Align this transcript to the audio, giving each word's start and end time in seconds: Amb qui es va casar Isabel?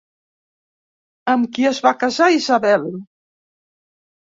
Amb 1.35 1.51
qui 1.59 1.69
es 1.73 1.83
va 1.89 1.93
casar 2.05 2.31
Isabel? 2.41 2.91